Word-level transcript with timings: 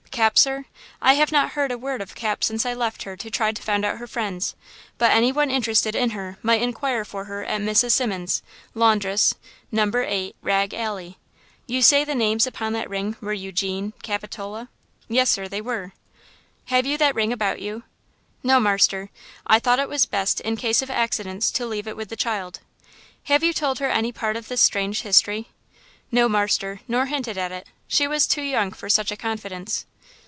"Cap, 0.11 0.37
sir? 0.37 0.65
I 1.01 1.13
have 1.13 1.31
not 1.31 1.51
heard 1.53 1.71
a 1.71 1.77
word 1.79 1.99
of 2.01 2.13
Cap 2.15 2.43
since 2.43 2.65
I 2.65 2.73
left 2.73 3.03
her 3.03 3.15
to 3.15 3.31
try 3.31 3.53
to 3.53 3.61
find 3.61 3.85
out 3.85 3.97
her 3.97 4.05
friends. 4.05 4.55
But 4.99 5.11
any 5.11 5.31
one 5.31 5.49
interested 5.49 5.95
in 5.95 6.09
her 6.11 6.37
might 6.43 6.61
inquire 6.61 7.05
for 7.05 7.25
her 7.25 7.45
at 7.45 7.61
Mrs. 7.61 7.91
Simmons', 7.91 8.43
laundress, 8.75 9.33
No. 9.71 9.89
8 9.95 10.35
Rag 10.41 10.73
Alley." 10.75 11.17
"You 11.65 11.81
say 11.81 12.03
the 12.03 12.13
names 12.13 12.45
upon 12.45 12.73
that 12.73 12.89
ring 12.89 13.15
were 13.21 13.31
Eugene–Capitola?" 13.33 14.67
"Yes, 15.07 15.29
sir, 15.31 15.47
they 15.47 15.61
were." 15.61 15.93
"Have 16.65 16.85
you 16.85 16.97
that 16.97 17.15
ring 17.15 17.31
about 17.33 17.61
you?" 17.61 17.83
"No, 18.43 18.59
marster. 18.59 19.09
I 19.47 19.59
thought 19.59 19.79
it 19.79 19.89
was 19.89 20.05
best 20.05 20.41
in 20.41 20.55
case 20.57 20.81
of 20.81 20.91
accidents 20.91 21.49
to 21.51 21.65
leave 21.65 21.87
it 21.87 21.95
with 21.97 22.09
the 22.09 22.17
child." 22.17 22.59
"Have 23.23 23.43
you 23.45 23.53
told 23.53 23.79
her 23.79 23.89
any 23.89 24.11
part 24.11 24.35
of 24.35 24.49
this 24.49 24.61
strange 24.61 25.01
history?" 25.01 25.47
"No, 26.11 26.27
marster, 26.29 26.81
nor 26.87 27.05
hinted 27.05 27.37
at 27.39 27.53
it; 27.53 27.65
she 27.87 28.07
was 28.09 28.27
too 28.27 28.41
young 28.43 28.71
for 28.71 28.89
such 28.89 29.09
a 29.11 29.17
confidence." 29.17 29.85